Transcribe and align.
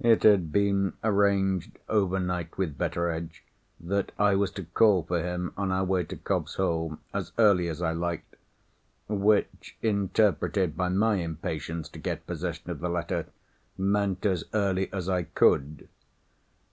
It 0.00 0.24
had 0.24 0.50
been 0.50 0.94
arranged 1.04 1.78
over 1.88 2.18
night 2.18 2.58
with 2.58 2.76
Betteredge, 2.76 3.44
that 3.78 4.10
I 4.18 4.34
was 4.34 4.50
to 4.58 4.64
call 4.64 5.04
for 5.04 5.22
him, 5.22 5.52
on 5.56 5.70
our 5.70 5.84
way 5.84 6.02
to 6.06 6.16
Cobb's 6.16 6.56
Hole, 6.56 6.98
as 7.14 7.30
early 7.38 7.68
as 7.68 7.80
I 7.80 7.92
liked—which, 7.92 9.76
interpreted 9.80 10.76
by 10.76 10.88
my 10.88 11.14
impatience 11.18 11.88
to 11.90 12.00
get 12.00 12.26
possession 12.26 12.72
of 12.72 12.80
the 12.80 12.90
letter, 12.90 13.26
meant 13.78 14.26
as 14.26 14.42
early 14.52 14.92
as 14.92 15.08
I 15.08 15.22
could. 15.22 15.88